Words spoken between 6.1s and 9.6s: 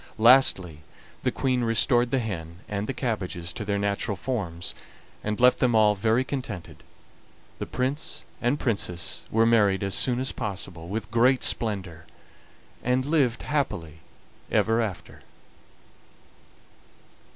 contented. The Prince and Princess were